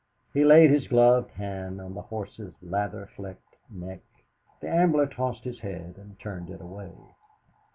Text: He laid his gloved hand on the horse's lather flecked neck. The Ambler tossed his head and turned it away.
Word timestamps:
He 0.33 0.43
laid 0.43 0.71
his 0.71 0.87
gloved 0.87 1.29
hand 1.33 1.79
on 1.79 1.93
the 1.93 2.01
horse's 2.01 2.55
lather 2.63 3.05
flecked 3.15 3.55
neck. 3.69 4.01
The 4.59 4.67
Ambler 4.67 5.05
tossed 5.05 5.43
his 5.43 5.59
head 5.59 5.93
and 5.95 6.17
turned 6.19 6.49
it 6.49 6.59
away. 6.59 6.91